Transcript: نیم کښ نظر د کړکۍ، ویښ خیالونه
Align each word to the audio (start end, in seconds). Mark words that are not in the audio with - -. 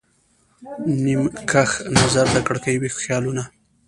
نیم 1.03 1.21
کښ 1.49 1.71
نظر 1.99 2.25
د 2.35 2.37
کړکۍ، 2.47 2.75
ویښ 2.77 2.95
خیالونه 3.03 3.43